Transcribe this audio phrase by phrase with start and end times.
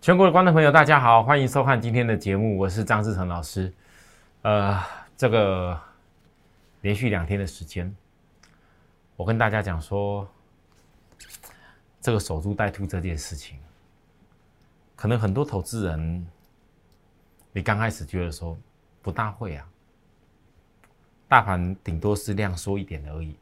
[0.00, 3.70] 全国的观众朋友，大家好，欢迎收看今天的节目，我是张志成老师。
[4.40, 4.82] 呃，
[5.14, 5.78] 这个
[6.80, 7.94] 连续两天的时间，
[9.14, 10.26] 我跟大家讲说，
[12.00, 13.58] 这个守株待兔这件事情，
[14.96, 16.26] 可能很多投资人，
[17.52, 18.56] 你刚开始觉得说
[19.02, 19.68] 不大会啊，
[21.28, 23.36] 大盘顶多是量缩一点而已，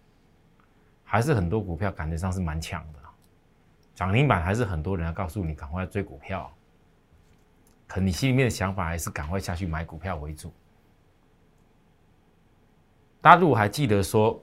[1.04, 2.97] 还是很多股票感觉上是蛮强的。
[3.98, 6.48] 涨停板还是很多人要告诉你赶快追股票，
[7.88, 10.54] 可你心里面的想法还是赶快下去买股票为主。
[13.20, 14.40] 大家如果还记得说，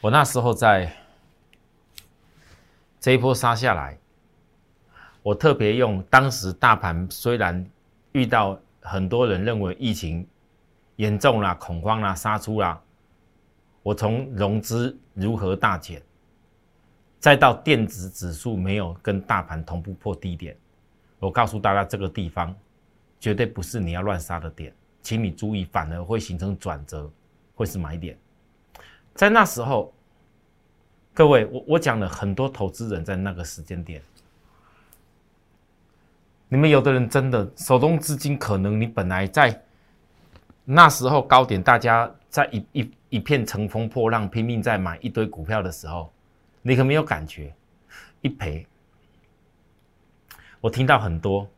[0.00, 0.90] 我那时候在
[2.98, 3.98] 这一波杀下来，
[5.22, 7.62] 我特别用当时大盘虽然
[8.12, 10.26] 遇到很多人认为疫情
[10.96, 12.82] 严重啦、恐慌啦、杀出啦，
[13.82, 16.02] 我从融资如何大减。
[17.22, 20.56] 再到电子指数没有跟大盘同步破低点，
[21.20, 22.52] 我告诉大家，这个地方
[23.20, 27.08] 绝对不是你要乱杀的点，请你注意，反而会形成转折，
[27.54, 28.18] 会是买点。
[29.14, 29.94] 在那时候，
[31.14, 34.02] 各位，我我讲了很多投资人在那个时间点，
[36.48, 39.62] 你们有的人真的手中资金可能你本来在
[40.64, 46.12] 那时候高点，大家在一一一片乘风破浪拼命在买一堆股票的时候。
[46.64, 47.52] 你可没有感觉，
[48.20, 48.64] 一赔，
[50.60, 51.50] 我听到很多，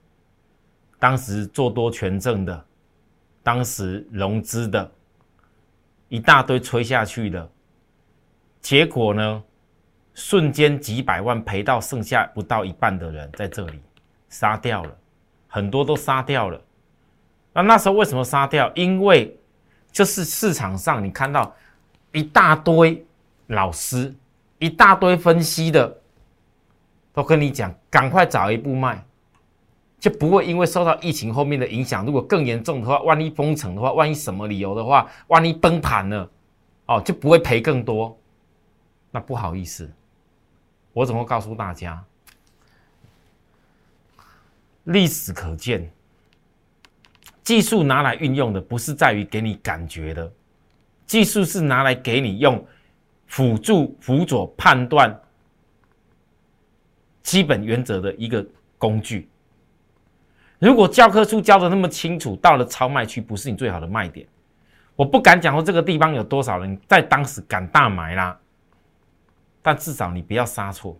[0.98, 2.64] 当时做多权证的，
[3.42, 4.90] 当时融资的，
[6.08, 7.50] 一大堆吹下去的，
[8.62, 9.44] 结果呢，
[10.14, 13.82] 瞬间几百万赔到剩下不到一半的人在这里
[14.30, 14.98] 杀掉了，
[15.48, 16.58] 很多都杀掉了。
[17.52, 18.72] 那那时候为什么杀掉？
[18.74, 19.38] 因为
[19.92, 21.54] 就是市场上你看到
[22.10, 23.04] 一大堆
[23.48, 24.14] 老师。
[24.64, 26.00] 一大堆分析的
[27.12, 29.04] 都跟你讲，赶快早一步卖，
[30.00, 32.06] 就不会因为受到疫情后面的影响。
[32.06, 36.30] 如果更严重的话，万一封城的话，万一什么理由的话，万一崩盘了，
[36.86, 38.18] 哦，就不会赔更多。
[39.10, 39.92] 那不好意思，
[40.94, 42.02] 我怎么告诉大家？
[44.84, 45.92] 历史可见，
[47.42, 50.32] 技术拿来运用的不是在于给你感觉的，
[51.06, 52.66] 技术是拿来给你用。
[53.26, 55.20] 辅助辅佐判断
[57.22, 58.44] 基本原则的一个
[58.78, 59.28] 工具。
[60.58, 64.26] 如果教科书教的那么清楚，到了超卖区不是你最好的卖点。
[64.96, 68.38] 我不敢讲说这个地方有多少人在当时敢大买啦，
[69.60, 70.96] 但至少你不要杀错。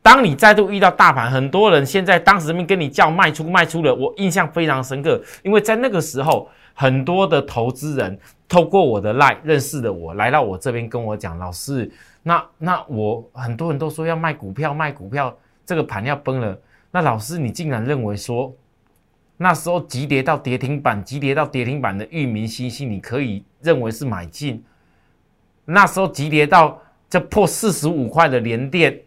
[0.00, 6.48] 当你再度遇到大盘，很多人现在当时面跟你叫卖出卖出了，我印象非常深刻，因为在那个时候。
[6.74, 8.18] 很多的投资人
[8.52, 11.90] 透过我的 line 认识的我，来到我这边跟我讲，老师，
[12.22, 16.60] 那那我很多人都说要卖股票，卖股票，这个盘要崩了。
[16.90, 18.54] 那老师，你竟然认为说，
[19.38, 24.62] 那时候急跌到跌停板，急跌到跌停板的域名信息，你可以认为是买进？
[25.64, 29.00] 那时候急跌到这破四十五块的连电，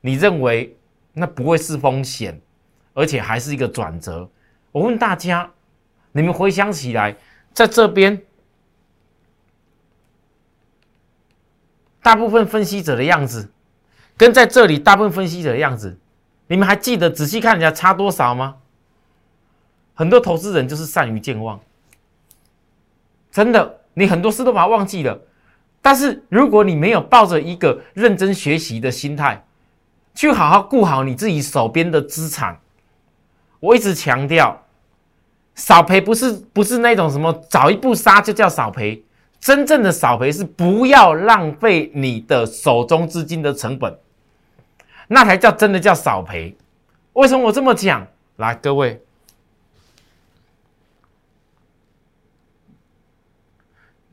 [0.00, 0.74] 你认为
[1.12, 2.40] 那不会是风险，
[2.94, 4.26] 而且还是一个转折？
[4.70, 5.50] 我问大家。
[6.14, 7.16] 你们回想起来，
[7.54, 8.20] 在这边，
[12.02, 13.50] 大部分分析者的样子，
[14.16, 15.98] 跟在这里大部分分析者的样子，
[16.48, 18.56] 你们还记得仔细看人家差多少吗？
[19.94, 21.60] 很多投资人就是善于健忘，
[23.30, 25.20] 真的，你很多事都把它忘记了。
[25.80, 29.44] 但是如果你没有抱着一个认真学习的心态，
[30.14, 32.60] 去好好顾好你自己手边的资产，
[33.60, 34.58] 我一直强调。
[35.54, 39.04] 少赔不是不是那种什么早一步杀就叫少赔，
[39.42, 43.98] 真正的少赔是不要浪费你的手中资金的成本，
[45.08, 46.56] 那才叫真的叫少赔。
[47.14, 48.06] 为什么我这么讲？
[48.36, 49.02] 来，各位，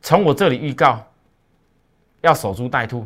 [0.02, 1.06] 从我这里预告
[2.22, 3.06] 要守株待兔，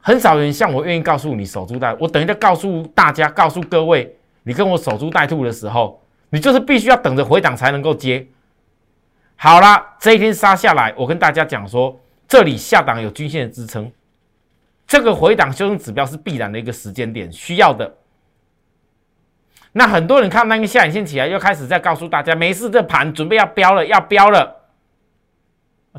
[0.00, 4.16] 很少人像我愿意告诉你守株待，我等一下告诉大家，告诉各位。
[4.44, 6.00] 你跟我守株待兔的时候，
[6.30, 8.24] 你就是必须要等着回档才能够接。
[9.36, 13.90] 好了，这一天杀下来，我跟大家讲说，这里下档有均线的支撑，
[14.86, 17.94] 这个回档修正指标是必然的一个时间点需要的。
[19.72, 24.56] 那很多人看那个下影线起来，又开始在告诉大家，没事，这盘准备要飙了，要飙了。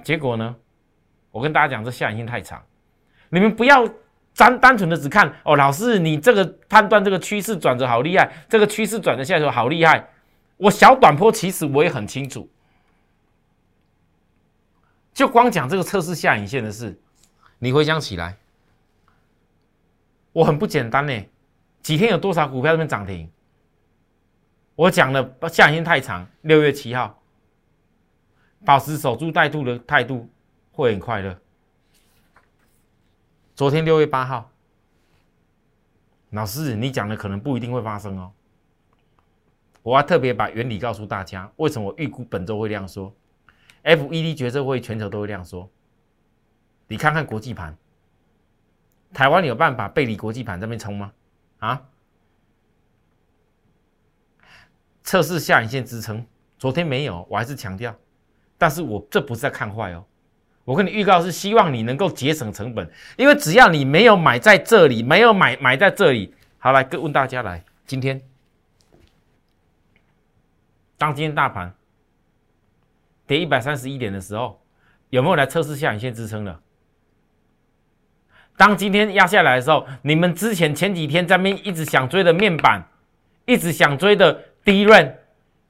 [0.03, 0.55] 结果呢，
[1.31, 2.63] 我跟大家讲，这下影线太长，
[3.29, 3.87] 你们不要。
[4.37, 10.09] 单单纯的只看哦，老师，你这个判断这个趋势转折好厉害，这个趋势转折下来好厉害。
[10.57, 12.45] 我小短波其实我也很清楚，
[15.15, 16.99] 就光讲这个测试下影线的事，
[17.57, 18.37] 你回想起来，
[20.33, 21.25] 我很不简单呢，
[21.81, 23.31] 几天有多少股票这边涨停？
[24.75, 27.17] 我讲了下影线太长，六月七号，
[28.65, 30.29] 保持守株待兔的态度
[30.73, 31.39] 会很快乐。
[33.55, 34.51] 昨天六月八号，
[36.31, 38.33] 老师你讲的可能不一定会发生哦。
[39.81, 43.15] 我要特别把原理告诉大家，为什么我预估本周会量缩
[43.85, 45.69] ？FED 决策会全球都会量缩。
[46.87, 47.77] 你看看国际盘，
[49.13, 51.13] 台湾有办法背离国际盘这边冲吗？
[51.59, 51.81] 啊？
[55.03, 56.25] 测试下影线支撑，
[56.57, 57.95] 昨天没有，我还是强调，
[58.57, 60.03] 但是我这不是在看坏哦。
[60.63, 68.19] 我跟你预告是希望你能够节省成本，因为只要你没有买在这里，没有买买在这里，好来，问大家来，今天。
[70.97, 71.71] 当今天大盘
[73.27, 74.61] 跌一百三十一点的时候，
[75.09, 76.59] 有没有来测试下影线支撑的？
[78.57, 82.87] 当今天压下来的时候，你们之前前几天在面一直想追的面板，
[83.45, 84.33] 一直想追的
[84.63, 85.17] 低润，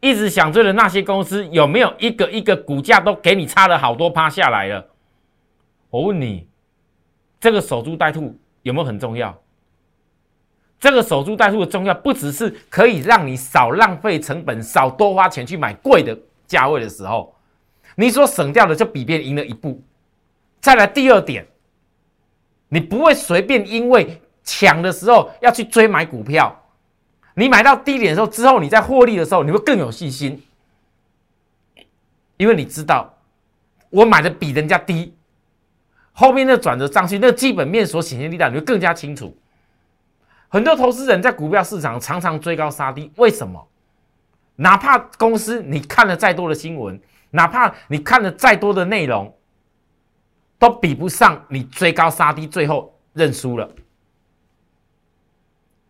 [0.02, 4.88] 一直想追的那些公司，有没有一个一个股价都给你差了好多趴下来了？
[5.90, 6.48] 我问你，
[7.40, 9.36] 这个守株待兔有没有很重要？
[10.80, 16.16] 这个守株待兔的重要，不只是可以让你少浪费成本、少多花钱去买贵的
[16.46, 17.35] 价位的时候，
[17.95, 19.81] 你所省掉的就比别人赢了一步。
[20.59, 21.45] 再来第二点，
[22.69, 26.63] 你不会随便因为抢的时候要去追买股票，
[27.36, 30.44] 你买到低点的时候之后，你在获利的时候，你会更有信心，
[32.38, 33.13] 因为你知道
[33.89, 35.13] 我买的比人家低，
[36.12, 39.38] 后面那转折上去，那基本面所显现力量，你会更加清楚。
[40.48, 43.68] 很多投资人在股票市场常常追高杀低，为什么？
[44.57, 47.00] 哪怕公司你看了再多的新闻，
[47.36, 49.38] 哪怕你看了再多的内容，
[50.58, 53.70] 都比不上你追高杀低，最后认输了。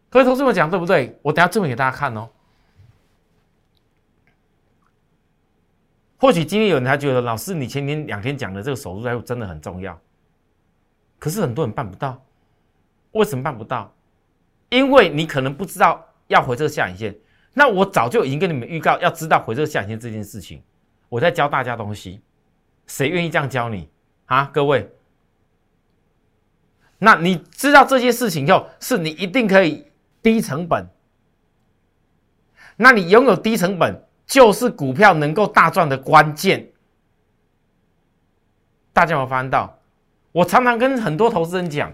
[0.10, 1.18] 各位投资们讲对不对？
[1.22, 2.30] 我等下证明给大家看哦。
[6.18, 10.00] 或许今天有人还觉得，老师你前天两天讲的这个手术在真的很重要，
[11.20, 12.20] 可是很多人办不到，
[13.12, 13.94] 为什么办不到？
[14.70, 17.16] 因为你可能不知道要回撤下影线，
[17.54, 20.64] 那我早就已经跟你们预告，要知道回撤下影线这件事情，
[21.10, 22.22] 我在教大家东西，
[22.88, 23.90] 谁愿意这样教你
[24.26, 24.46] 啊？
[24.54, 24.90] 各位，
[26.98, 29.86] 那你知道这些事情后，是你一定可以
[30.22, 30.88] 低成本，
[32.76, 36.68] 那你拥有低成本，就是股票能够大赚的关键。
[38.92, 39.78] 大家有没有发现到？
[40.32, 41.94] 我常常跟很多投资人讲，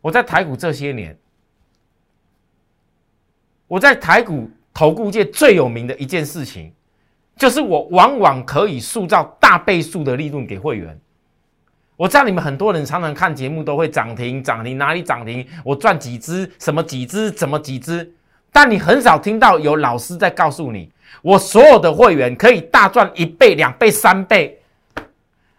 [0.00, 1.18] 我在台股这些年。
[3.66, 6.72] 我在台股投顾界最有名的一件事情，
[7.38, 10.98] 就是我往往可以塑造大倍数的利润给会员。
[11.96, 18.12] 我知道你们很多人常常看节目都会涨停涨停哪里涨停，我赚几只什么几只怎么几只，
[18.52, 20.92] 但你很少听到有老师在告诉你，
[21.22, 24.60] 我所有的会员可以大赚一倍两倍三倍，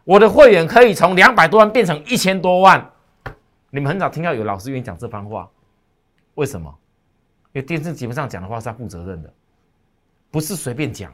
[0.03, 2.89] 我的会员可以从两百多万变成一千多万。
[3.69, 5.49] 你们很少听到有老师愿意讲这番话，
[6.35, 6.73] 为什么？
[7.51, 9.33] 因为电视节目上讲的话是要负责任的，
[10.31, 11.13] 不是随便讲。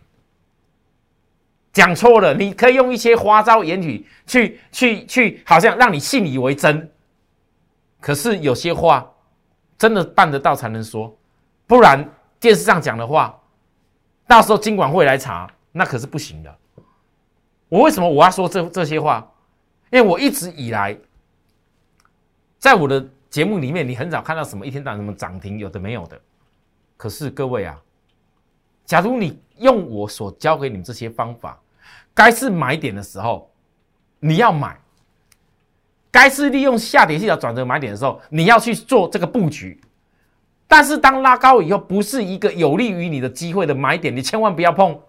[1.75, 6.89] 讲错了，你可以用一些花招言语去去去，好像让你信以为真。
[7.99, 9.05] 可是有些话
[9.77, 11.13] 真的办得到才能说，
[11.67, 13.37] 不然电视上讲的话，
[14.25, 16.57] 到时候经管会来查，那可是不行的。
[17.67, 19.29] 我为什么我要说这这些话？
[19.91, 20.97] 因为我一直以来
[22.57, 23.05] 在我的。
[23.27, 26.17] 节目里面你很少看到什么一天到晚什么涨停有的没有的，
[26.95, 27.77] 可是各位啊，
[28.85, 31.61] 假如你用我所教给你们这些方法，
[32.15, 33.51] 该是买点的时候
[34.19, 34.75] 你要买，
[36.09, 39.79] 该是利用下跌线转折买点的时候你要去做这个布局，
[40.67, 44.99] 但是当拉高以后不是一个有利于你的机会的买点，你千万不要碰，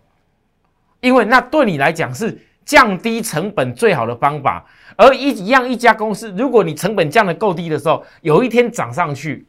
[1.00, 2.38] 因为那对你来讲是。
[2.66, 9.46] 降低成本最好的方法，而一一样一家公司，如果你成本降的够低的时候，有一天涨上去，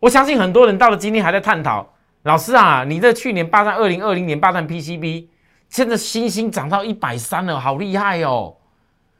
[0.00, 5.28] 我相信很多人到了今天还在探讨，老师啊，你这去年霸占二零二零年霸占 PCB，
[5.68, 8.56] 现在星星涨到一百三了，好厉害哦，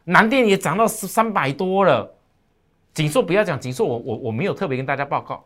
[0.04, 2.14] 南电也涨到三百多了，
[2.94, 5.44] 锦硕不要讲锦硕，我我我没有特别跟大家报告，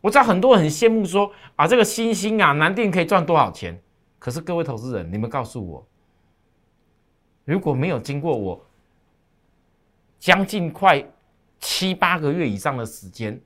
[0.00, 3.80] 我知道很多人很羡慕说啊，这个星星啊，南电可以赚多少钱？
[4.18, 5.86] 可是各位投资人，你们告诉我，
[7.44, 8.66] 如果没有经过我
[10.18, 11.06] 将近快
[11.60, 13.40] 七八个月以上的时间，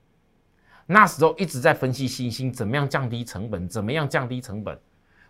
[0.87, 4.81] 那时候一直在分析新兴怎么样降低成本，怎么样降低成本？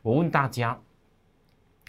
[0.03, 0.79] 我问大家，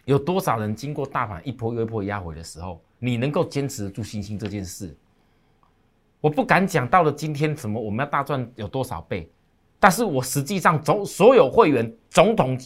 [0.05, 4.95] 有多少人经过大盘一波又一波压回的时候，你能够坚持住新兴这件事？
[6.19, 9.29] 我不敢讲到了今天什么我们要大赚有多少倍，
[9.79, 12.59] 但是我实际上总所有会员总统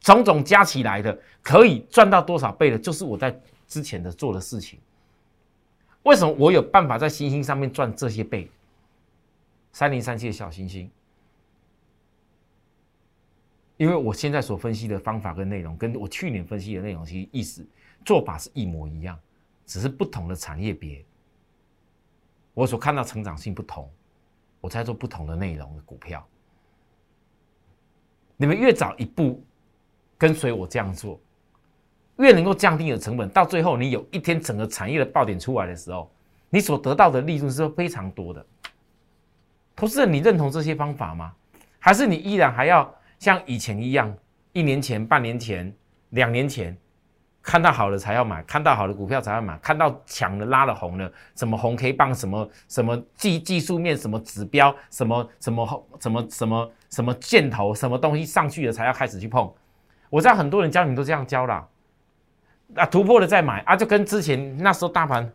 [0.00, 4.78] 种种加起来的可以赚到多少倍的，就是我在之前的做的事情。
[6.04, 8.50] 为什么我有办法在星星上面赚这些倍？
[9.72, 10.90] 三零三七的小星星，
[13.76, 17.66] 因为我现在所分析的方法跟内容，跟我去年分析的内容其实意思
[18.04, 19.18] 做法是一模一样，
[19.66, 21.04] 只是不同的产业别。
[22.52, 23.90] 我所看到成长性不同，
[24.60, 26.24] 我在做不同的内容的股票。
[28.36, 29.42] 你们越早一步
[30.16, 31.20] 跟随我这样做，
[32.18, 33.28] 越能够降低你的成本。
[33.28, 36.08] 到最后，你有一天整个产业的爆点出来的时候，
[36.48, 38.46] 你所得到的利润是非常多的。
[39.74, 41.34] 投资人，你认同这些方法吗？
[41.80, 42.92] 还是你依然还要
[43.24, 44.14] 像以前一样，
[44.52, 45.74] 一年前、半年前、
[46.10, 46.76] 两年前？
[47.42, 59.52] 看到好的才要买，看到好的股票才要买，看到抢了拉了红了，什么红 K 棒，什么什么技技术面，什么指标，什么什么什么什么什么箭头，什么东西上去了才要开始去碰。
[60.08, 61.68] 我知道很多人教你都这样教了，
[62.76, 65.30] 啊突破了再买啊，就跟之前那时候大盘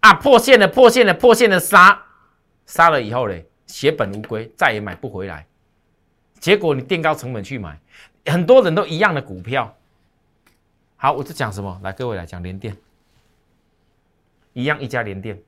[0.00, 2.02] 啊破线了，破线了，破线了杀
[2.66, 5.46] 杀了以后嘞，血本无归，再也买不回来。
[6.40, 7.80] 结果你垫高成本去买。
[8.26, 9.76] 很多人都一样的股票，
[10.96, 11.78] 好，我在讲什么？
[11.82, 12.74] 来，各位来讲连电，
[14.54, 15.38] 一样一家连电。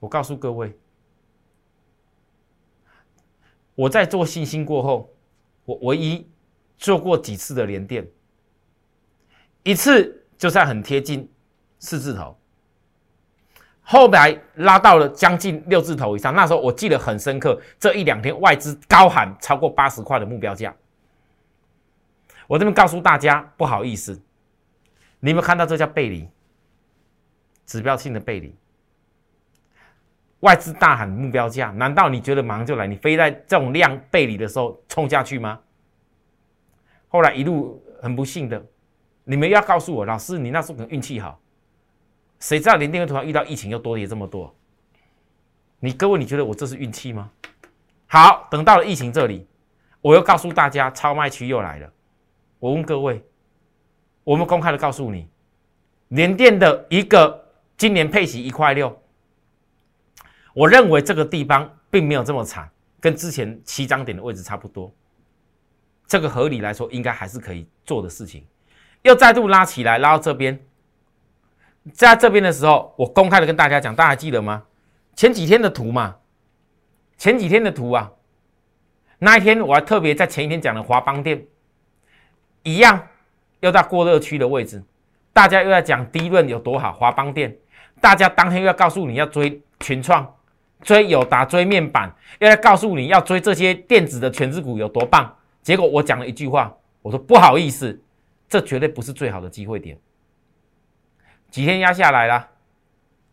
[0.00, 0.74] 我告诉各位，
[3.74, 5.10] 我在做信心过后，
[5.66, 6.26] 我唯一
[6.78, 8.06] 做过几次的连电，
[9.62, 11.30] 一次就算很贴近
[11.78, 12.34] 四字头，
[13.84, 16.34] 后来拉到了将近六字头以上。
[16.34, 20.74] 那时候我记得很深刻，这一两天外资高喊超过八十块的目标价。
[22.46, 24.20] 我这边告诉大家，不好意思，
[25.20, 26.28] 你有没有看到这叫背离？
[27.66, 28.54] 指标性的背离，
[30.40, 32.86] 外资大喊目标价，难道你觉得马上就来？
[32.86, 35.58] 你非在这种量背离的时候冲下去吗？
[37.08, 38.62] 后来一路很不幸的，
[39.24, 41.40] 你们要告诉我，老师，你那时候可能运气好，
[42.44, 44.54] 谁知道连电个突然遇到疫情又多跌这么多？
[45.80, 47.30] 你各位，你觉得我这是运气吗？
[48.06, 49.46] 好，等到了疫情这里，
[50.02, 51.90] 我又告诉大家，超卖区又来了。
[52.58, 53.24] 我问各位，
[54.24, 55.26] 我们公开的告诉你，
[56.08, 58.94] 联电的一个今年配息一块六，
[60.52, 62.70] 我认为这个地方并没有这么惨，
[63.00, 64.94] 跟之前七张点的位置差不多，
[66.06, 68.46] 这个合理来说应该还是可以做的事情。
[69.00, 70.62] 又再度拉起来，拉到这边，
[71.92, 74.62] 在这边的时候，我公开的跟大家讲，大家记得吗？
[75.14, 76.16] 前几天的图嘛，
[77.18, 78.10] 前几天的图啊，
[79.18, 81.46] 那一天我还特别在前一天讲的华邦店。
[82.62, 83.08] 一样，
[83.60, 84.82] 又在过热区的位置，
[85.34, 87.54] 大家又在讲低润有多好，华邦电，
[88.00, 90.34] 大家当天又要告诉你要追群创，
[90.80, 95.30] 追友达，追面板，又在告诉你要追这些电子的全资股有多棒。
[95.62, 98.02] 结果我讲了一句话，我说不好意思，
[98.48, 99.98] 这绝对不是最好的机会点。
[101.54, 102.50] 几天压下来了，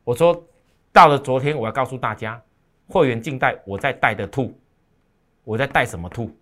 [0.04, 0.48] 我说
[0.92, 2.40] 到了昨天，我要告诉大家，
[2.88, 4.56] 会员静待，我在带的兔，
[5.44, 6.38] 我在带什么兔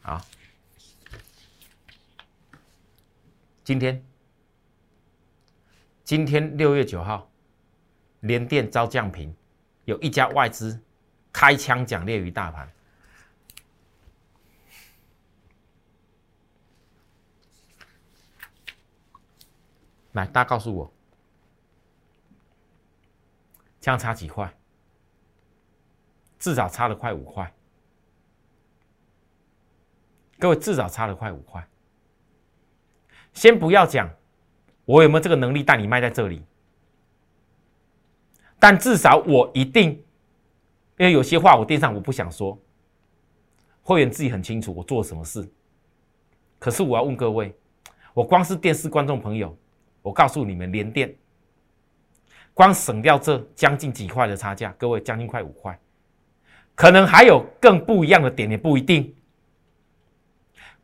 [0.00, 0.24] 啊？
[3.62, 4.02] 今天，
[6.02, 7.30] 今天六月九号，
[8.20, 9.36] 联电遭降平，
[9.84, 10.80] 有一家外资
[11.30, 12.72] 开枪讲列于大盘。
[20.12, 20.90] 来，大家告诉我，
[23.82, 24.50] 这样差几块？
[26.38, 27.52] 至少差了快五块。
[30.38, 31.66] 各位，至少差了快五块。
[33.32, 34.08] 先不要讲，
[34.84, 36.44] 我有没有这个能力带你卖在这里？
[38.60, 39.90] 但至少我一定，
[40.96, 42.56] 因为有些话我电上我不想说，
[43.82, 45.50] 会员自己很清楚我做了什么事。
[46.60, 47.52] 可是我要问各位，
[48.14, 49.56] 我光是电视观众朋友，
[50.02, 51.12] 我告诉你们，连电
[52.54, 55.78] 光省掉这将近几块的差价，各位将近快五块，
[56.74, 59.14] 可能还有更不一样的点，也不一定。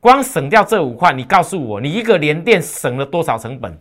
[0.00, 3.78] 光省掉这五块，你告诉我，你一个连电省了多少成本？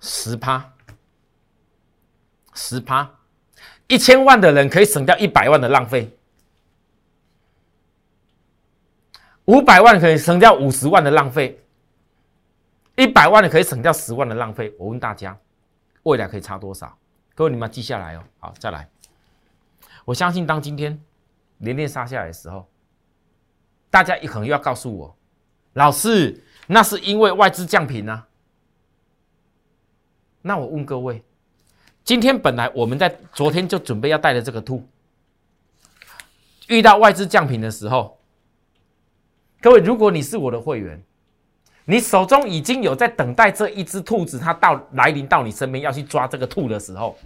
[0.00, 0.72] 十趴，
[2.52, 3.10] 十趴，
[3.88, 6.10] 一千万的人可以省掉一百万的浪费，
[9.46, 11.58] 五百万可以省掉五十万的浪费，
[12.96, 14.74] 一百万的可以省掉十万的浪费。
[14.78, 15.38] 我问大家，
[16.04, 16.96] 未来可以差多少？
[17.34, 18.22] 各位你们记下来哦。
[18.38, 18.88] 好，再来，
[20.04, 21.00] 我相信当今天。
[21.58, 22.68] 连连杀下来的时候，
[23.88, 25.16] 大家可能又要告诉我，
[25.74, 28.26] 老师，那是因为外资降频啊。
[30.42, 31.22] 那我问各位，
[32.02, 34.86] 今天本来我们在昨天就准备要带的这个兔，
[36.66, 38.18] 遇到外资降频的时候，
[39.62, 41.02] 各位，如果你是我的会员，
[41.86, 47.16] 你手中已经有在等待这一只兔子，它到来临到你身边要去抓这个兔的时候，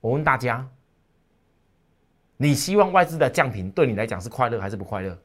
[0.00, 0.66] 我问大家，
[2.36, 5.16] 你希望外资的降频对你来讲是快乐还是不快乐？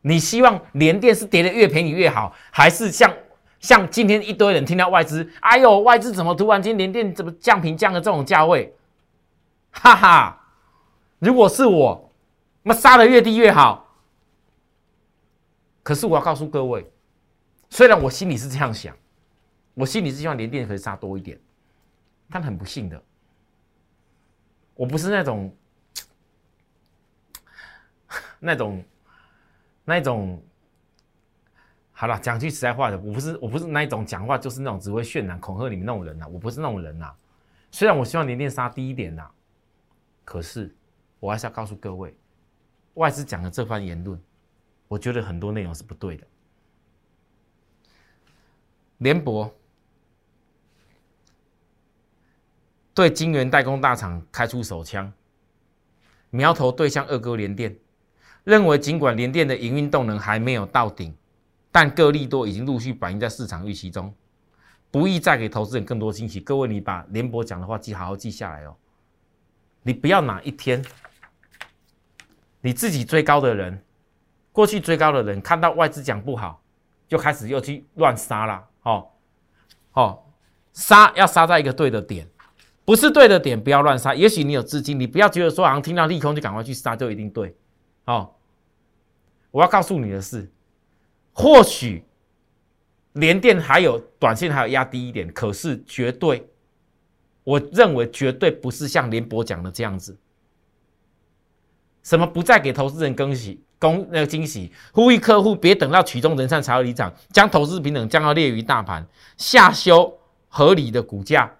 [0.00, 3.12] 你希望连电是跌的越便宜越好，还是像
[3.60, 8.74] 像今天一堆人听到外资，哎呦，外资怎么突然间连电怎么降频降了这种价位？
[9.72, 10.40] 哈哈，
[11.18, 12.10] 如果是我，
[12.62, 13.87] 那杀的越低越好。
[15.88, 16.86] 可是我要告诉各位，
[17.70, 18.94] 虽然我心里是这样想，
[19.72, 21.40] 我心里是希望连电可以杀多一点，
[22.28, 23.02] 但很不幸的，
[24.74, 25.56] 我不是那种
[28.38, 28.84] 那种。
[29.86, 30.42] 那种，
[31.92, 37.10] 好了，讲句实在话的，我不是我不是那一种讲话就是那种只会渲染恐吓你们那种人呐，我不是那种人呐。
[37.70, 39.26] 虽然我希望年电杀低一点呐，
[40.26, 40.76] 可是
[41.18, 42.14] 我还是要告诉各位，
[42.92, 44.20] 外资讲的这番言论，
[44.88, 46.26] 我觉得很多内容是不对的。
[48.98, 49.54] 联博
[52.92, 55.12] 对晶圆代工大厂开出手枪，
[56.30, 57.76] 苗头对向二哥联电。
[58.44, 61.14] 认为，尽管联电的营运动能还没有到顶，
[61.70, 64.12] 但各利多已经陆续反映在市场预期中，
[64.90, 66.40] 不易再给投资人更多惊喜。
[66.40, 68.74] 各位，你把联博讲的话记好好记下来哦。
[69.82, 70.84] 你不要哪一天
[72.62, 73.80] 你自己追高的人，
[74.52, 76.62] 过去追高的人看到外资讲不好，
[77.06, 78.64] 就开始又去乱杀了。
[78.82, 79.08] 哦
[79.92, 80.22] 哦，
[80.72, 82.28] 杀要杀在一个对的点，
[82.84, 84.14] 不是对的点不要乱杀。
[84.14, 87.56] 也许你有资金，你不要觉得说好像听到利空就赶快去杀就一定对。
[88.06, 88.34] 哦。
[89.50, 90.50] 我要告诉你的是，
[91.32, 92.04] 或许
[93.14, 96.46] 连电还有短线还有压低一点，可是绝对，
[97.44, 100.16] 我认为绝对不是像联博讲的这样子。
[102.02, 111.50] 什么不再给投资人更喜、公那个惊喜，呼吁客户别等到曲终人散才要离场，将投资平等降到劣于大盘，下修合理的股价，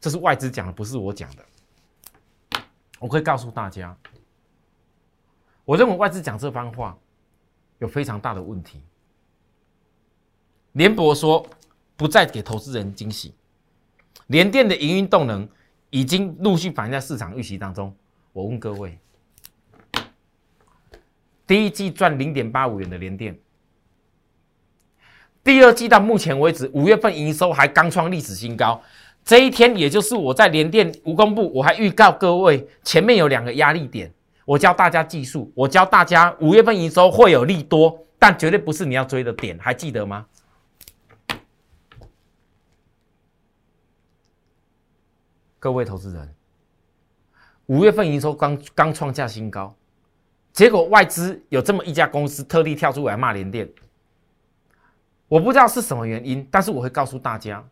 [0.00, 2.60] 这是外资讲的，不是我讲的。
[2.98, 3.96] 我可以告诉大家，
[5.64, 6.96] 我认为外资讲这番话。
[7.78, 8.80] 有非常大的问题。
[10.72, 11.46] 联博说
[11.94, 13.34] 不再给投资人惊喜，
[14.28, 15.46] 联电的营运动能
[15.90, 17.94] 已经陆续反映在市场预期当中。
[18.32, 18.98] 我问各位，
[21.46, 23.38] 第一季赚零点八五元的联电，
[25.44, 28.82] 第二季到目前为止五月份营收还刚创历史新高。
[29.24, 34.12] 这一天，也就是我在联电无公布，我还预告各位前面有两个压力点。
[34.44, 40.26] 我教大家技术，我教大家五月份营收会有利多，但绝对不是你要追的点，还记得吗？
[45.58, 46.34] 各位投资人，
[47.66, 49.74] 五月份营收刚刚创下新高，
[50.56, 53.68] 结果外资有这么一家公司特地跳出来骂联电，
[55.28, 57.62] 我不知道是什么原因，但是我会告诉大家，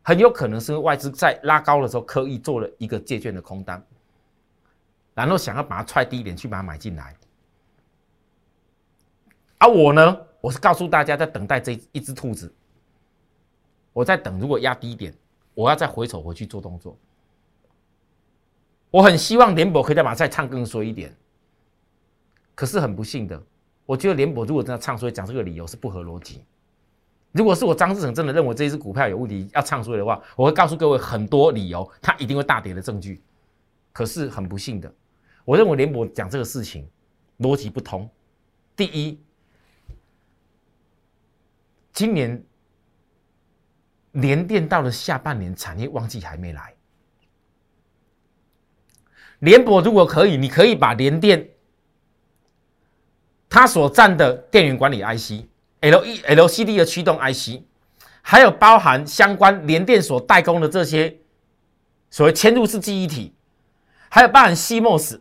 [0.00, 3.84] 很有可能是外资在拉高的时候刻意做了一个借券的空单。
[5.12, 7.14] 然后想要把它踹低一点去把它买进来，
[9.58, 12.50] 而我呢，我是告诉大家在等待这一只兔子，
[13.92, 15.12] 我在等，如果压低一点，
[15.52, 16.96] 我要再回手回去做动作。
[18.90, 21.14] 我很希望联博可以再把再唱更衰一点，
[22.60, 23.42] 可是很不幸的，
[23.86, 26.44] 我觉得联博如果真的唱衰，讲这个理由是不合逻辑。
[27.32, 33.22] 如果是我张志成真的认为这一只股票有问题要唱衰的话，我会告诉各位很多理由，它一定会大跌的证据。
[33.94, 34.94] 可是很不幸的。
[35.46, 36.86] 我认为联博讲这个事情
[37.38, 38.06] 逻辑不通。
[38.76, 39.18] 第一，
[41.94, 42.44] 今年
[44.12, 46.74] 联电到了下半年产业旺季还没来。
[49.38, 51.48] 联博如果可以，你可以把联电
[53.50, 55.44] 它所占的电源管理 IC、
[55.80, 57.60] L E LCD 的驱动 IC，
[58.22, 61.14] 还有包含相关联电所代工的这些
[62.10, 63.34] 所谓嵌入式记忆体，
[64.08, 65.18] 还有包含 CMOS。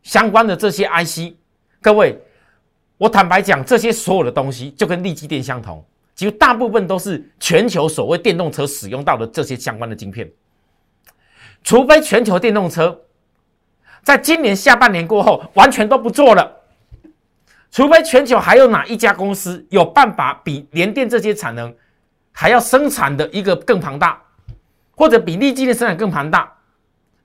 [0.00, 1.34] 相关的这些 IC，
[1.82, 2.18] 各位，
[2.96, 10.30] 我坦白讲，这些所有的东西就跟立基电相同，几乎大部分都是全球所谓电动车使用到的这些相关的晶片。
[11.62, 12.98] 除非全球电动车
[14.02, 16.57] 在今年下半年过后完全都不做了，
[17.70, 21.74] 除非全球还有哪一家公司有办法比联电这些产能
[22.32, 24.22] 还要生产的一个更庞大，
[24.94, 26.52] 或者比立基的生产更庞大，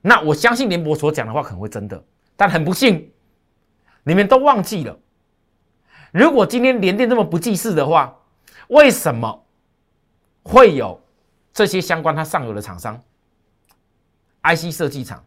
[0.00, 2.04] 那我相信联博所讲的话可能会真的。
[2.36, 3.10] 但很不幸，
[4.02, 4.98] 你们都忘记了。
[6.12, 8.14] 如果今天联电这么不济事的话，
[8.68, 9.46] 为什么
[10.42, 11.00] 会有
[11.52, 13.00] 这些相关它上游的厂商
[14.42, 15.24] ，IC 设计厂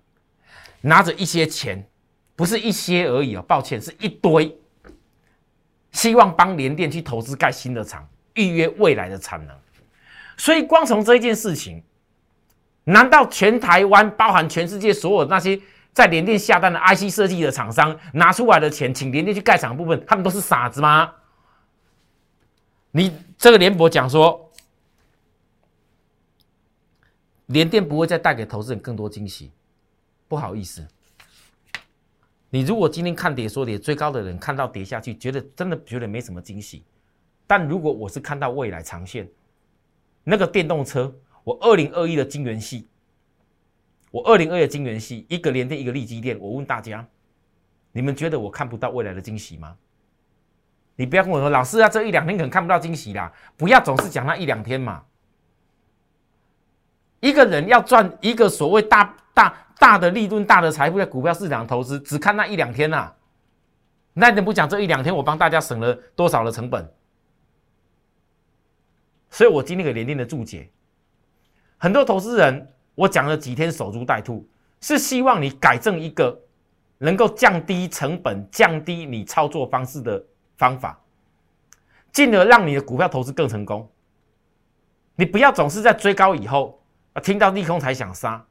[0.81, 1.85] 拿着一些钱，
[2.35, 4.55] 不是一些而已哦，抱歉，是一堆，
[5.91, 9.55] 希望帮联电去投资盖新的厂，预约未来的产能。
[10.37, 11.83] 所以光从这件事情，
[12.83, 15.59] 难道全台湾包含全世界所有那些
[15.91, 21.11] 在联电下单的 IC 设计的厂商拿出来的钱，请联电去盖厂部分，他们都是傻子吗？
[22.91, 24.51] 你这个联博讲说，
[27.47, 29.51] 联电不会再带给投资人更多惊喜，
[30.27, 30.87] 不好意思，
[32.49, 36.83] 你如果今天看跌说跌，最高的人看到跌下去，觉得真的觉得没什么惊喜，
[37.45, 39.27] 但如果我是看到未来长线。
[40.23, 41.13] 那个电动车，
[41.45, 42.89] 我二零二一的金元系，
[44.11, 46.37] 我二零二一的金元系，一个联电，一个利基电。
[46.37, 47.07] 我问大家，
[47.93, 49.77] 你们觉得我看不到未来的惊喜吗？
[50.97, 53.31] 你不要跟我说，老师啊，这一两天可能看不到惊喜啦。
[53.55, 55.05] 不要总是讲那一两天嘛。
[57.19, 63.13] 一个人要赚一个所谓大大大的利润、大的财富，在股票市场投资，只看那一两天呐。
[64.13, 66.91] 那你不讲这一两天，我帮大家省了多少的成本？
[69.29, 70.69] 所以我今天给联电的注解，
[71.77, 74.47] 很多投资人，我讲了几天守株待兔，
[74.81, 76.35] 是希望你改正一个
[76.97, 80.25] 能够降低成本、降低你操作方式的
[80.57, 80.99] 方法，
[82.11, 83.87] 进而让你的股票投资更成功。
[85.15, 86.81] 你不要总是在追高以后
[87.13, 88.43] 啊，听到利空才想杀，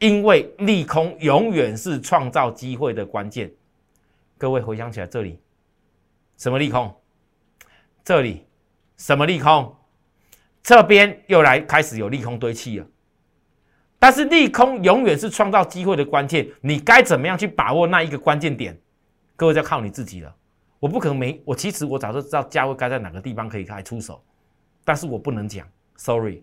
[0.00, 3.50] 因为利空永远是创造机会的关键。
[4.38, 5.38] 各位回想起来，这里
[6.38, 6.92] 什么利空？
[8.02, 8.44] 这里。
[8.96, 9.74] 什么利空？
[10.62, 12.86] 这边又来开始有利空堆砌了。
[13.98, 18.78] 但是利空永远是创造机会的关键，你该怎么样去把握那一个关键点？
[19.36, 20.34] 各位要靠你自己了。
[20.78, 24.22] 我不可能没我，其实我早就知道价位该在哪个地方可以开出手，
[24.82, 26.42] 但是我不能讲，sorry，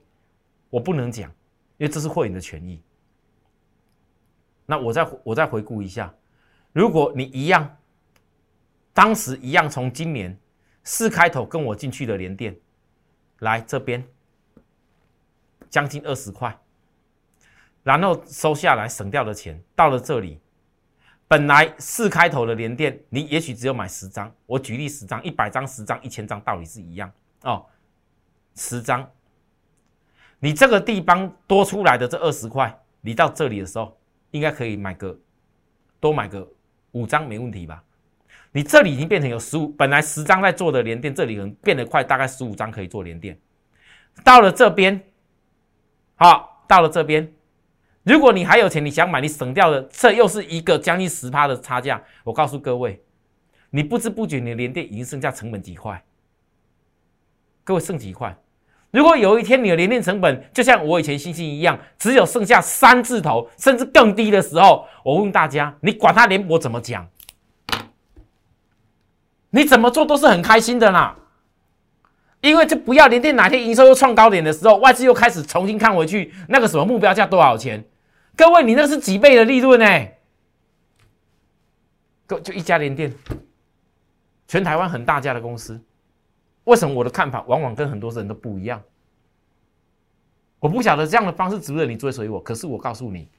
[0.70, 1.30] 我不能讲，
[1.78, 2.80] 因为这是会员的权益。
[4.68, 6.14] 那我再我再回顾一下，
[6.74, 7.78] 如果你一样，
[8.94, 10.38] 当时一样从今年。
[10.90, 12.56] 四开头跟我进去的连电，
[13.40, 14.02] 来这边
[15.70, 16.58] 将近二十块，
[17.84, 20.40] 然后收下来省掉的钱到了这里，
[21.28, 27.66] 本来四开头的连电，你也许只有买十张，我举例十张、一百张、十张、一千张，道理是一样哦。
[28.56, 29.12] 十张，
[30.40, 33.97] 你这个地方多出来的这二十块，你到这里的时候，
[34.32, 35.18] 应该可以买个
[36.00, 36.48] 多买个
[36.92, 37.84] 五张没问题吧？
[38.52, 43.38] 你这里已经变成有十五，本来十张在做的连电，这里能变得快，大概十五张可以做连电。
[44.24, 45.00] 到了这边，
[46.16, 47.32] 好，到了这边，
[48.04, 52.02] 如果你还有钱，你想买，你省掉的，这又是一个将近十趴的差价。
[52.24, 53.04] 我告诉各位，
[53.70, 56.04] 你不知不觉你的连电已经剩下成本几块。
[57.64, 58.36] 各位剩几块？
[58.92, 67.08] 如果有一天你的连电成本就像我以前星星一样，只有剩下三字头，甚至更低的时候，我问大家，你管他联博怎么讲？
[69.50, 71.18] 你怎么做都是很开心的啦，
[72.42, 77.84] 因为这不要连电哪天营收又创高点的时候，外资又开始重新看回去那个什么目标价多少钱？
[78.36, 80.08] 各位，你那是几倍的利润呢？
[82.28, 83.14] 就就一家连电，
[84.48, 85.82] 全台湾很大家的公司，
[86.68, 88.82] 为什么我的看法往往跟很多人都不一样？
[90.60, 93.30] 我不晓得这样的方式值得你追随我，可是我告诉你，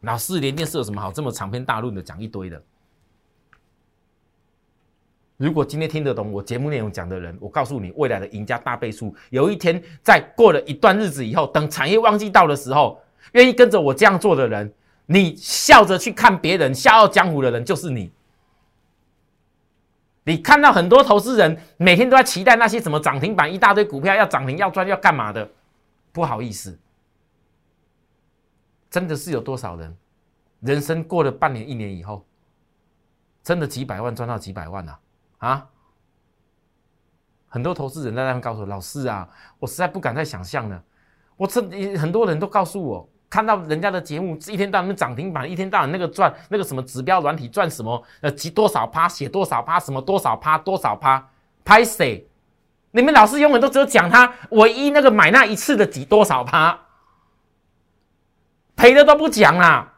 [0.00, 2.60] 老师连电是有什么好这么长篇大论的讲一堆的？
[5.36, 9.14] 如果今天听得懂我节目内容讲的人，我告诉你，未来的赢家大倍数。
[9.30, 13.00] 有一天，在过了一段日子以后，等产业旺季到的时候，
[13.34, 14.72] 愿意跟着我这样做的人，
[15.06, 18.10] 你笑着去看别人，笑傲江湖的人就是你。
[20.28, 25.50] 你看到很多投资人每天都在期待那些什么涨停板，一大堆股票要涨停要赚要干嘛的？
[26.12, 26.78] 不好意思，
[28.90, 29.96] 真的是有多少人，
[30.60, 32.26] 人生过了半年一年以后，
[33.42, 35.00] 真的几百万赚到几百万啊？
[35.38, 35.66] 啊！
[37.48, 39.26] 很多投资人在那边告诉我：“老师啊，
[39.58, 40.84] 我实在不敢再想象了。”
[41.38, 51.28] 我这很多人都告诉我，看到人家的节目，一天到晚涨停板，一天到晚那个赚那个什么指标软体赚什么呃，几多少趴，写多少趴，什么多少趴，多少趴，
[51.64, 52.26] 拍谁？
[52.92, 56.78] 你们老师永远都只有讲他唯一那个买那一次的几多少趴，
[58.74, 59.92] 赔的都不讲啦。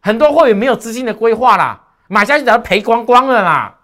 [0.00, 3.78] 很多会员没有资金的规划啦，买下去等赔光光了啦。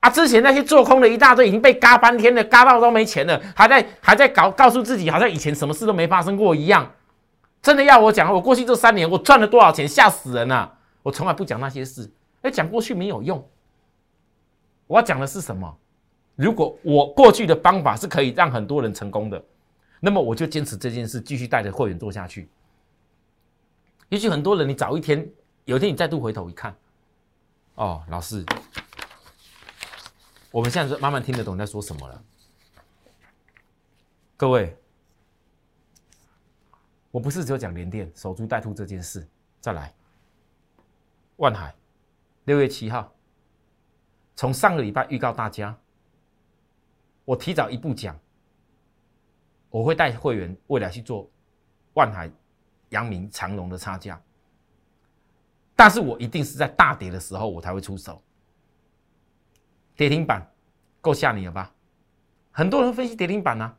[0.00, 0.10] 啊！
[0.10, 6.86] 之前那些做空的一大堆已经被嘎翻天了，嘎到都没钱了，还在还在搞，告诉自己好像以前什么事都没发生过一样。
[7.64, 10.78] 真的要我讲，我过去这三年我赚了多少钱，吓死人了！
[11.02, 13.42] 我从来不讲那些事，哎，讲过去没有用。
[14.86, 15.74] 我要讲的是什么？
[16.36, 19.42] 如果我过去的方法是可以让很多人成功的，
[19.98, 22.50] 那么我就坚持这件事，继续带着会员做下去。
[24.10, 25.26] 也许很多人，你早一天，
[25.64, 26.76] 有一天你再度回头一看，
[27.76, 28.44] 哦，老师，
[30.50, 32.22] 我们现在慢慢听得懂在说什么了。
[34.36, 34.76] 各位，
[37.14, 39.24] 我不是只有讲联电守株待兔这件事，
[39.60, 39.94] 再来，
[41.36, 41.72] 万海，
[42.46, 43.14] 六月七号，
[44.34, 45.78] 从上个礼拜预告大家。
[47.24, 48.18] 我提早一步讲，
[49.70, 51.30] 我会带会员未来去做
[51.92, 52.28] 万海、
[52.88, 54.20] 阳明、长隆的差价，
[55.76, 58.20] 但是我一定是在大跌的时候我才会出手。
[59.94, 60.44] 跌停板
[61.00, 61.72] 够吓你了吧？
[62.50, 63.76] 很多人分析跌停板呢，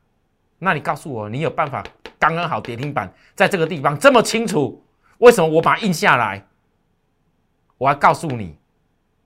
[0.58, 1.84] 那你告诉我，你有办法
[2.30, 4.82] 刚刚好跌停板在这个地方这么清楚？
[5.20, 6.46] 为什么我把它印下来？
[7.78, 8.58] 我要告诉你，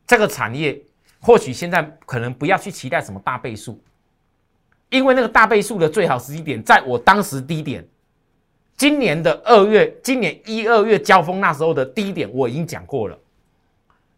[0.05, 0.81] 这个产业
[1.21, 3.81] 或许现在可能不要去期待什么大倍数。
[4.89, 7.87] 因为那个大倍数的最好时机点，在我当时低点，
[8.75, 13.17] 今年的二月，今年一二月交锋那时候的低点，我已经讲过了。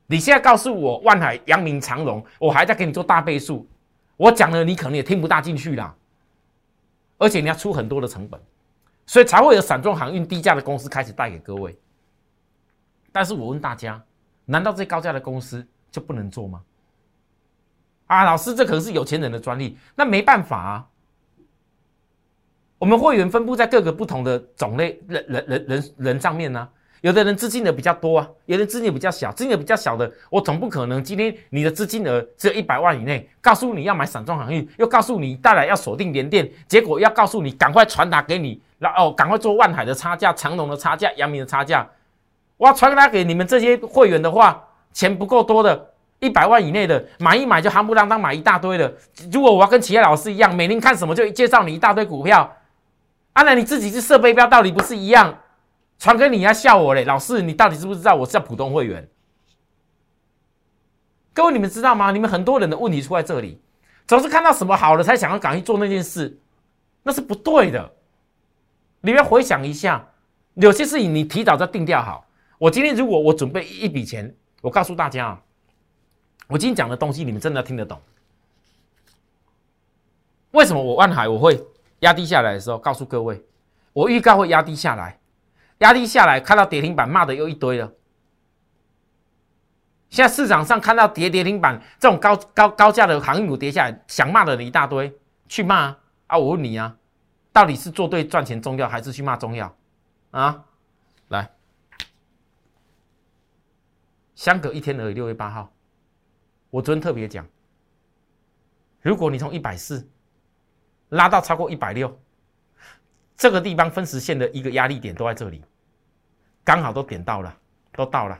[0.07, 3.67] 你现在告诉我万海、阳明、长荣，我还在给你做大倍数，
[4.15, 5.93] 我讲了，你可能也听不大进去啦。
[7.17, 8.39] 而且你要出很多的成本，
[9.11, 11.77] 所以才会有散装航运低价的公司开始带给各位。
[13.11, 14.01] 但是我问大家，
[14.45, 16.61] 难道这高价的公司就不能做吗？
[18.07, 20.87] 啊，老师，这可能是有钱人的专利，那没办法啊。
[22.77, 26.69] 我们会员分布在各个不同的种类人人人人人上面呢，
[27.01, 41.87] 有的人资金的比较多啊，有的资金比较小，资金比较小的，我总不可能今天你的资金额只有一百万以内，告诉你要买散装航运，又告诉你带来要锁定联电，结果要告诉你赶快传达给你，然后赶快做万海的差价、长隆的差价、阳明的差价，
[42.57, 45.89] 我要传达给你们这些会员的话，钱不够多的。
[46.17, 48.91] 一百万以内的买一买就夯不啷当买一大堆的。
[49.31, 52.57] 如果我要跟企业老师一样，每天看什么就介绍你一大堆股票，
[53.33, 55.37] 阿南你自己是设备标，到底不是一样？
[55.99, 59.07] 传给你要笑我嘞，老师你到底知不知道我是普通会员？
[61.33, 62.11] 各位你们知道吗？
[62.11, 63.61] 你们很多人的问题出在这里，
[64.07, 66.39] 总是看到什么好了才想要赶去做那件事，
[67.03, 67.91] 那是不对的。
[69.01, 70.07] 你要回想一下，
[70.53, 72.25] 有些事情你提早就定调好。
[72.57, 75.41] 我今天如果我准备一笔钱，我告诉大家啊。
[76.47, 77.99] 我今天讲的东西，你们真的听得懂？
[80.51, 81.63] 为什么我万海我会
[81.99, 83.43] 压低下来的时候，告诉各位，
[83.93, 85.19] 我预告会压低下来，
[85.77, 87.91] 压低下来，看到跌停板骂的又一堆了。
[90.09, 95.95] 现在市场上看到跌跌停板这种高高高价的航运股跌下来，想骂的人一大堆，去骂
[96.27, 96.37] 啊！
[96.37, 96.97] 我问你啊，
[97.53, 99.75] 到底是做对赚钱重要，还是去骂重要？
[100.31, 100.63] 啊，
[101.27, 101.51] 来，
[104.35, 105.71] 相隔一天而已，六月八号。
[106.69, 107.45] 我昨天特别讲，
[109.01, 110.09] 如果你从一百四
[111.09, 112.17] 拉到超过一百六，
[113.35, 115.61] 这个地方分时线的一个压力点都在这里，
[116.63, 117.57] 刚好都点到了，
[117.91, 118.39] 都到了。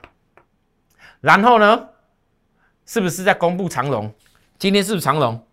[1.20, 1.88] 然后呢，
[2.86, 4.10] 是不是在公布长龙？
[4.58, 5.46] 今天是不是长龙？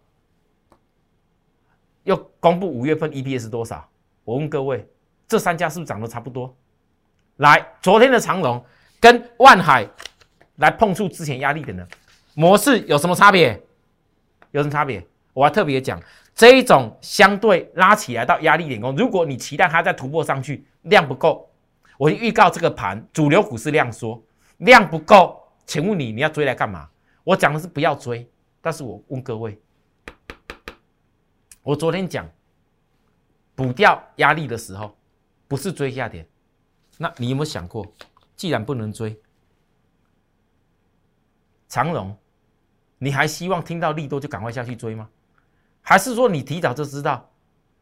[2.09, 3.87] 又公布五月份 EPS 多少？
[4.23, 4.83] 我问各位，
[5.27, 6.51] 这三家是不是涨得差不多？
[7.37, 8.65] 来，昨天的长龙
[8.99, 9.87] 跟万海
[10.55, 11.87] 来碰触之前压力点的。
[12.33, 13.61] 模式有什么差别？
[14.49, 15.05] 有什么差别？
[15.33, 16.01] 我要特别讲
[16.33, 21.47] 这一种相对拉起来到压力点攻，如果你期待它再突破上去，量不够，
[21.99, 24.19] 我预告这个盘主流股市量缩，
[24.57, 26.89] 量不够，请问你你要追来干嘛？
[27.23, 28.27] 我讲的是不要追，
[28.61, 29.59] 但是我问各位，
[31.69, 32.27] 我昨天讲
[33.53, 34.97] 补掉压力的时候，
[35.47, 36.27] 不是追下点，
[36.97, 37.85] 那你有没有想过，
[38.35, 39.21] 既然不能追，
[41.67, 42.17] 长龙？
[42.97, 45.07] 你还希望听到利多就赶快下去追吗？
[45.83, 47.31] 还是说你提早就知道？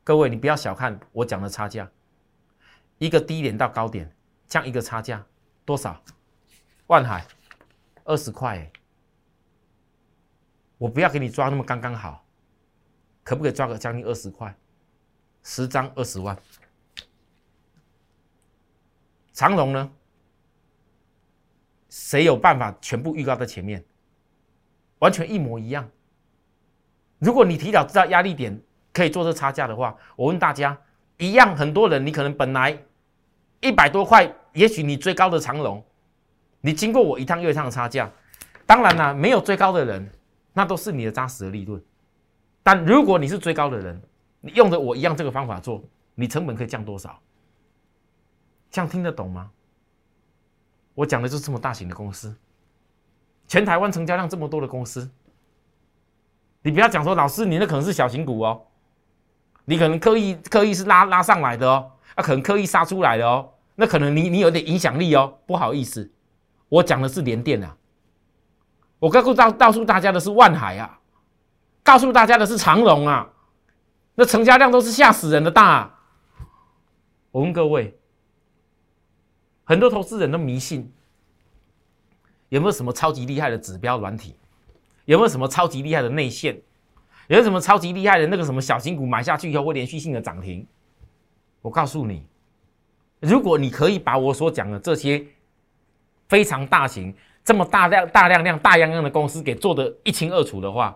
[0.04, 1.90] 各位，你不要小看我讲的差价，
[2.98, 4.14] 一个低点到高点，
[4.50, 5.26] 这样一个差价
[5.64, 6.04] 多少？
[6.88, 7.26] 万海
[8.04, 8.70] 二十块，
[10.78, 12.27] 我不要给你抓那么刚刚好，
[13.28, 14.56] 可不可以抓个将近二十块？
[15.44, 16.38] 十张二十万。
[19.34, 19.92] 长龙呢？
[21.90, 23.84] 谁有办法全部预告在前面？
[25.00, 25.90] 完全一模一样。
[27.20, 28.58] 如果你提早知道压力点
[28.94, 30.80] 可以做这差价的话，我问大家，
[31.18, 32.82] 一样很多人，你可能本来
[33.60, 35.86] 一百多块，也许你最高的长龙，
[36.62, 38.10] 你经过我一趟又一趟的差价，
[38.66, 40.10] 当然啦，没有最高的人，
[40.54, 41.84] 那都是你的扎实的利润。
[42.68, 43.98] 但如果你是追高的人，
[44.42, 45.82] 你用着我一样这个方法做，
[46.16, 47.18] 你成本可以降多少？
[48.70, 49.50] 这样听得懂吗？
[50.94, 52.36] 我讲的就是这么大型的公司。
[53.48, 55.10] 全台湾成交量这么多的公司，
[56.62, 58.62] 你不要讲说老师，你那可能是小型股哦，
[59.64, 66.12] 你可能刻意刻意是拉拉上来的哦，啊，可能刻意杀出来的哦，那可能你你有点影响力哦，不好意思，
[66.68, 67.78] 我讲的是联电啊，
[69.00, 71.00] 我告诉告告诉大家的是万海啊，
[71.88, 73.30] 告诉大家的是长荣啊，
[74.16, 75.90] 那成交量都是吓死人的大。
[77.32, 77.98] 我问各位，
[79.64, 80.92] 很多投资人都迷信，
[82.50, 84.36] 有没有什么超级厉害的指标软体？
[85.06, 86.62] 有没有什么超级厉害的内线？
[87.28, 90.68] 有什么超级厉害的那个什么小型股买下去以后会连续性的涨停？
[91.62, 92.28] 我告诉你，
[93.22, 95.26] 如果你可以把我所讲的这些
[96.28, 100.94] 非常大型、这么大量、大量量、大样样的公司给做得一清二楚的话，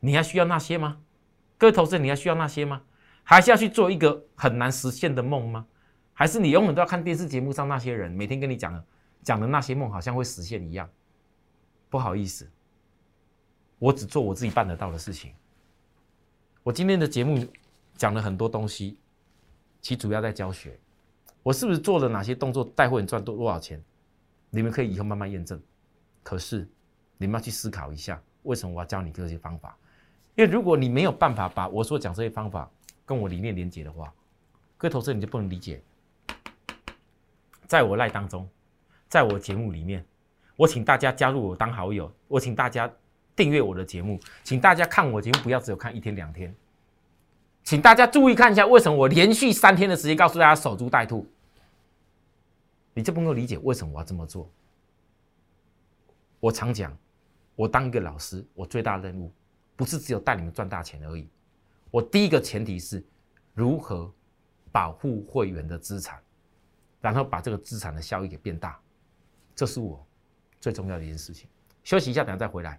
[0.00, 1.00] 你还需要那些吗？
[1.56, 2.82] 各位投资人，你还需要那些吗？
[3.22, 5.66] 还是要去做一个很难实现的梦吗？
[6.14, 8.84] 还是你永远都要看电视节目上那些人每天跟你讲的
[9.22, 10.88] 讲的那些梦，好像会实现一样？
[11.88, 12.50] 不好意思。
[13.78, 15.32] 我只做我自己办得到的事情。
[16.62, 17.46] 我今天的节目
[17.96, 18.98] 讲了很多东西，
[19.80, 20.78] 其主要在教学。
[21.42, 23.82] 我是不是做了哪些动作带会员赚多多少钱？
[24.50, 25.58] 你们可以以后慢慢验证。
[26.22, 26.68] 可是
[27.16, 29.74] 你们要去思考一下，为什么我要教你这些方法？
[30.40, 32.66] 因为如果你没有办法把我所讲这些方法
[33.04, 34.10] 跟我理念连接的话，
[34.78, 35.82] 各位投资你就不能理解。
[37.66, 38.48] 在我赖当中，
[39.06, 40.02] 在我节目里面，
[40.56, 42.90] 我请大家加入我当好友，我请大家。
[43.36, 46.54] 订阅我的节目，请大家看我节目不要只有看一天两天，
[47.62, 51.26] 请大家注意看一下为什么我连续三天的时间告诉大家守株待兔，
[52.92, 54.50] 你就不能够理解为什么我要这么做。
[56.38, 56.94] 我常讲，
[57.56, 59.32] 我当一个老师，我最大的任务
[59.80, 61.26] 不是只有带你们赚大钱而已，
[61.90, 63.02] 我第一个前提是
[63.54, 64.12] 如何
[64.70, 66.22] 保护会员的资产，
[67.00, 68.78] 然后把这个资产的效益给变大，
[69.54, 70.06] 这是我
[70.60, 71.48] 最重要的一件事情。
[71.82, 72.78] 休息一下，等下再回来。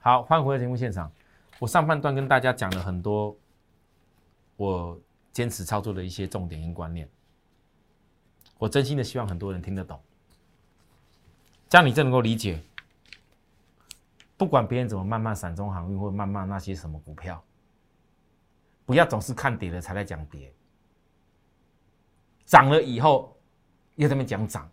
[0.00, 1.08] 好，欢迎回到节目现场。
[1.60, 3.36] 我上半段跟大家讲了很多
[4.56, 5.00] 我
[5.36, 7.06] 坚持操作的一些重点跟观念，
[8.56, 10.00] 我真心的希望很多人听得懂，
[11.68, 12.58] 这样你就能够理解。
[14.38, 17.44] 不管别人怎么谩骂散中航运，或谩骂那些什么股票。
[18.86, 20.50] 不要总是看跌了才来讲跌，
[22.46, 23.38] 涨了以后
[23.96, 24.66] 又在那讲涨。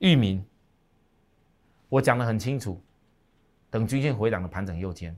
[0.00, 0.44] 域名，
[1.88, 2.82] 我讲的很清楚，
[3.70, 5.16] 等均线回档的盘整右肩，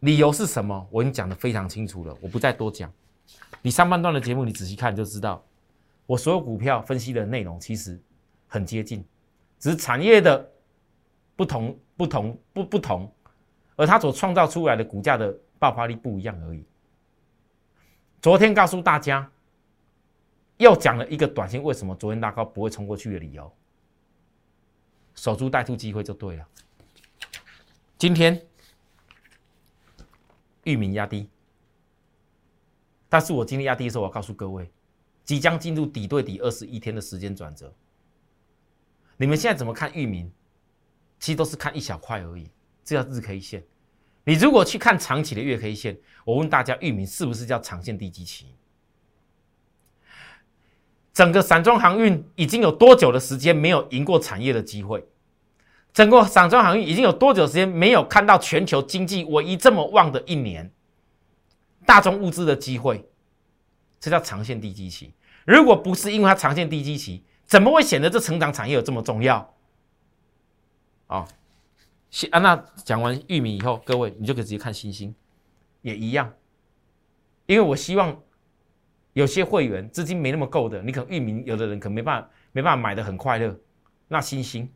[0.00, 0.86] 理由是什么？
[0.90, 2.92] 我已经讲的非常清楚了，我不再多讲。
[3.62, 5.44] 你上半段的节目你仔细看就知道，
[6.06, 8.00] 我所有股票分析的内容其实
[8.46, 9.04] 很接近，
[9.58, 10.50] 只是产业的
[11.34, 13.12] 不同、不同、不不同，
[13.76, 15.36] 而它所创造出来的股价的。
[15.58, 16.62] 爆发力不一样而已。
[18.20, 19.26] 昨天告诉大家，
[20.58, 23.50] 又讲了一个短线为什么昨天大高不会冲过去的理由，
[25.14, 26.46] 守株待兔机会就对了。
[27.96, 28.38] 今天
[30.66, 31.28] 域名压低，
[33.08, 34.70] 但是我今天压低的时候，我告诉各位，
[35.24, 37.72] 即将进入底对底二十一天的时间转折。
[39.16, 40.30] 你们现在怎么看域名？
[41.18, 42.50] 其实都是看一小块而已，
[42.84, 43.64] 这叫日 K 线。
[44.24, 48.46] 你如果去看长期的月 K 线，我问大家，域名是不是叫长线低基期？
[51.14, 55.08] 整个散装航运已经有多久的时间没有赢过产业的机会？
[55.96, 60.70] 整个散装行业已经有多久时间没有看到全球经济唯一这么旺的一年？
[61.86, 63.08] 大宗物资的机会，
[63.98, 65.14] 这叫长线低基期。
[65.46, 69.54] 如果不是因为它长线低基期，怎么会显得这成长产业有这么重要？
[71.06, 71.26] 啊？
[72.30, 75.14] 啊，那讲完玉米以后，各位你就可以直接看星星，
[75.80, 76.30] 也一样。
[77.46, 78.14] 因为我希望
[79.14, 83.58] 有些会员资金没那么够的，你可能玉米有的人可能没办法没办法买的很快乐。
[84.08, 84.70] 那星星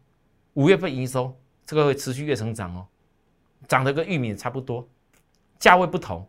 [0.54, 1.34] 五月份营收
[1.64, 2.86] 这个会持续月成长哦，
[3.68, 4.86] 长得跟玉米差不多，
[5.59, 6.26] 价位不同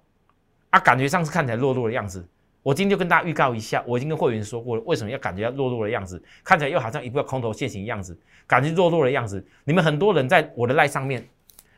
[0.70, 2.28] 啊，感觉上是看起来弱弱的样子。
[2.64, 8.16] 我今天就跟大家预告一下，我已经跟会员说过了，为什么要感觉要弱弱的样子，看起来又好像一个空头现形样子，
[8.46, 9.44] 感觉弱弱的样子。
[9.64, 11.28] 你们很多人在我的赖上面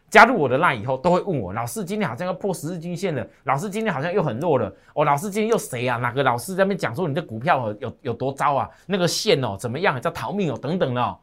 [0.10, 5.96] 加入我的赖以后，都会问我，老师今天好像要破十日均线了，老师今天好像又很弱了，哦，老师今天又谁啊？
[6.00, 8.70] 哪个老师在那边讲说你的股票有有多糟啊？
[8.86, 10.02] 那个线哦怎么样？
[10.02, 11.18] 叫逃命哦等等的。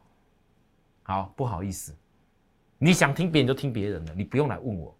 [1.03, 1.95] 好，不好意思，
[2.77, 4.95] 你想听别人就听别人的，你不用来问我。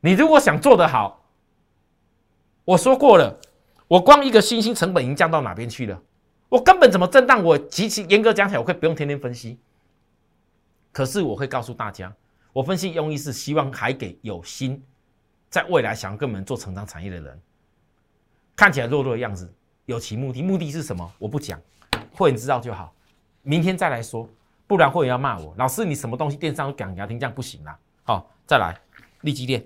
[0.00, 1.20] 你如果想做得好。
[2.66, 3.38] 我说过了，
[3.86, 6.02] 我光一个新兴成本已经降到哪边去了？
[6.48, 7.44] 我根本怎么震荡？
[7.44, 9.58] 我极其严格讲起来，我可以不用天天分析。
[10.92, 12.14] 可是我会告诉大家，
[12.54, 14.82] 我分析用意是希望还给有心，
[15.50, 17.38] 在未来想要跟我们做成长产业的人，
[18.56, 19.52] 看起来弱弱的样子，
[19.84, 21.12] 有其目的，目的是什么？
[21.18, 21.60] 我不讲，
[22.12, 22.94] 会你知道就好，
[23.42, 24.26] 明天再来说，
[24.66, 25.54] 不然会员要骂我。
[25.58, 27.78] 老师，你什么东西电商讲给他听，这样不行啦。
[28.02, 28.76] 好，再来，
[29.22, 29.64] 利基电，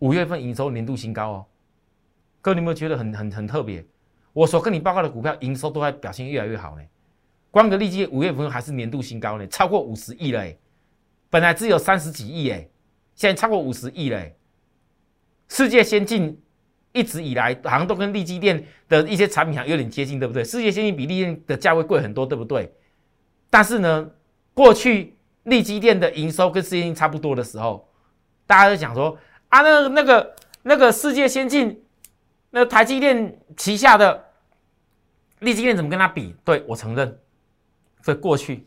[0.00, 1.46] 五月份营收年度新高哦。
[2.40, 3.84] 哥，你有没有觉得很很很特别？
[4.32, 6.82] 我所跟你报告的股票营收都在表现越来越好呢。
[7.50, 10.44] 光个利基五月份还是年度新高呢，超过五十亿了，
[11.28, 12.68] 本来只有三十几亿哎，
[13.14, 14.24] 现在超过五十亿了。
[15.48, 16.40] 世界先进
[16.92, 20.42] 一直以来好像都跟利基电的一些产品有点接近，对不对？
[20.44, 22.72] 世界先进比利电的价位贵很多，对不对？
[23.48, 24.10] 但是呢，
[24.54, 27.88] 过去利基电的营收跟世界先进差不多的时候，
[28.46, 29.16] 大家都讲说
[29.48, 31.82] 啊，那那个那个世界先进。
[32.52, 34.24] 那台积电旗下的
[35.38, 36.34] 利基电怎么跟它比？
[36.44, 37.16] 对我承认，
[38.02, 38.66] 在过去，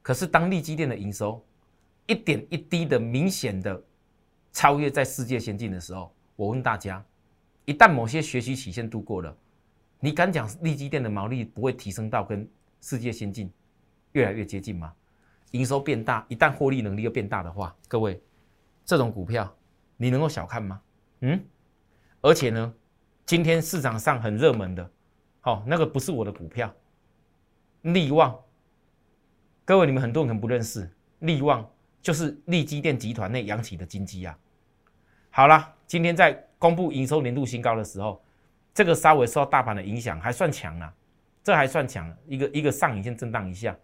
[0.00, 1.44] 可是当利基电的营收
[2.06, 3.78] 一点一滴的明显的
[4.54, 6.10] 超越在世界先进的时候，
[6.42, 7.04] 我问大家：
[7.66, 9.32] 一旦某些学习曲线度过了，
[10.00, 12.48] 你敢讲利基电的毛利不会提升到跟
[12.80, 13.48] 世界先进
[14.10, 14.92] 越来越接近吗？
[15.52, 18.20] 营收变大，一旦获利能力又变大的话，各位，
[18.84, 19.56] 这种股票
[19.96, 20.82] 你能够小看吗？
[21.20, 21.40] 嗯？
[22.22, 22.74] 而且呢，
[23.24, 24.90] 今天市场上很热门的，
[25.42, 26.74] 好，那个不是我的股票，
[27.82, 28.36] 利旺。
[29.64, 30.90] 各位你们很多人可能不认识，
[31.20, 31.70] 利旺
[32.00, 34.36] 就是利基电集团内养起的金鸡啊。
[35.30, 38.18] 好了，今天在公布营收年度新高的时候，
[38.72, 40.90] 这个稍微受到大盘的影响，还算强啊，
[41.44, 43.76] 这还算强，一个一个上影线震荡一下。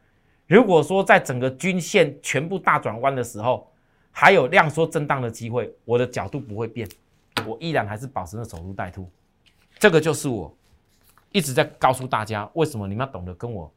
[0.46, 3.70] 如果说在整个均线全部大转弯的时候，
[4.10, 6.88] 还有量缩震荡的机会，我的角度不会变。
[7.46, 9.06] 我依然还是保持着守株待兔，
[9.78, 10.56] 这个就是我
[11.30, 13.70] 一直在告诉大家，为什么你们要懂得跟我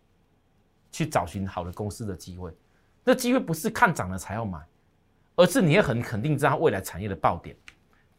[0.89, 2.49] 去找寻好的公司的机会。
[3.03, 4.57] 那机会不是看涨了才要买，
[5.35, 7.53] 而是你也很肯定知道未来产业的爆点。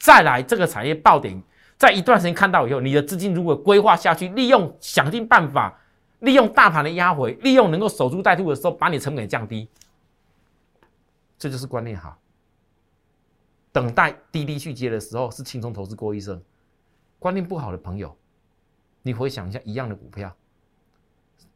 [0.02, 1.40] 再来，这个产业爆点
[1.78, 5.78] 在一段时间看到以后，你的资金如果规划下去，利用想尽办法，
[6.18, 9.68] 利用大盘的压回，利用能够守株待兔的时候，把你成本降低，
[11.38, 12.18] 这就是观念好。
[13.70, 16.42] 等待滴滴去接的时候是轻松投资郭医生。
[17.20, 18.18] 观念不好的朋友，
[19.02, 20.36] 你回想一下一样的股票，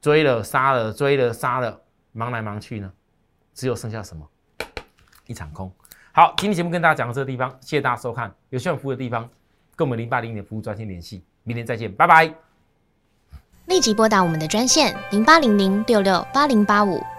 [0.01, 1.83] 追了杀了，追了杀了，
[2.13, 2.93] 忙来忙去呢，
[3.55, 4.25] 只有剩下什么？
[5.27, 5.69] 一场空。
[6.17, 8.35] 好，今天节目跟大家讲到这个地方，谢谢大家收看。
[8.49, 9.29] 有需要服务的地方，
[9.77, 11.23] 跟我们零八零零服务专线联系。
[11.43, 12.33] 明天再见，拜拜。
[13.67, 17.03] 立即拨打我们的专线零八零零六六八零八五。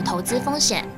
[0.00, 0.97] 投资风险。